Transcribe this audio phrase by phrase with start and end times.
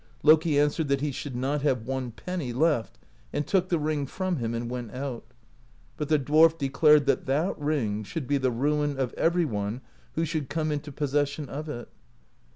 [0.23, 2.97] Loki an swered that he should not have one penny left,
[3.31, 5.23] and took the ring from him and went out;
[5.95, 9.79] but the dwarf declared that that ring should be the ruin of every one
[10.13, 11.87] who should come into possession of it.